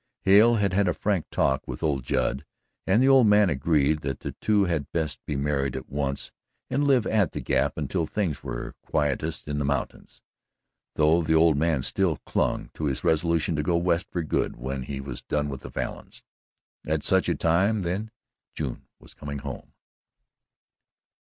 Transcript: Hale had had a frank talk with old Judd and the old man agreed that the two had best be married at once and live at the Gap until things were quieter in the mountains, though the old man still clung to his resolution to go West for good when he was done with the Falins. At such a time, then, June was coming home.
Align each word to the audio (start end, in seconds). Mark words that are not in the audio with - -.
Hale 0.21 0.55
had 0.55 0.73
had 0.73 0.87
a 0.87 0.95
frank 0.95 1.27
talk 1.29 1.67
with 1.67 1.83
old 1.83 2.03
Judd 2.05 2.43
and 2.87 3.03
the 3.03 3.07
old 3.07 3.27
man 3.27 3.51
agreed 3.51 4.01
that 4.01 4.21
the 4.21 4.31
two 4.41 4.65
had 4.65 4.91
best 4.91 5.23
be 5.27 5.35
married 5.35 5.75
at 5.75 5.89
once 5.91 6.31
and 6.71 6.87
live 6.87 7.05
at 7.05 7.33
the 7.33 7.39
Gap 7.39 7.77
until 7.77 8.07
things 8.07 8.41
were 8.41 8.73
quieter 8.81 9.31
in 9.45 9.59
the 9.59 9.63
mountains, 9.63 10.23
though 10.95 11.21
the 11.21 11.35
old 11.35 11.55
man 11.55 11.83
still 11.83 12.17
clung 12.25 12.71
to 12.73 12.85
his 12.85 13.03
resolution 13.03 13.55
to 13.57 13.61
go 13.61 13.77
West 13.77 14.07
for 14.09 14.23
good 14.23 14.55
when 14.57 14.81
he 14.81 14.99
was 14.99 15.21
done 15.21 15.49
with 15.49 15.61
the 15.61 15.69
Falins. 15.69 16.23
At 16.83 17.03
such 17.03 17.29
a 17.29 17.35
time, 17.35 17.83
then, 17.83 18.09
June 18.55 18.87
was 18.99 19.13
coming 19.13 19.37
home. 19.37 19.73